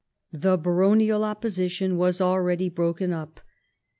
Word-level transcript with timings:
The 0.33 0.57
baronial 0.57 1.23
opposition 1.23 1.95
was 1.95 2.19
already 2.19 2.69
broken 2.69 3.13
up. 3.13 3.39